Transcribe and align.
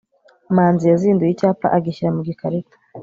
manzi 0.55 0.83
yazinduye 0.91 1.31
icyapa 1.31 1.67
agishyira 1.77 2.09
mu 2.15 2.21
gikarito 2.27 2.75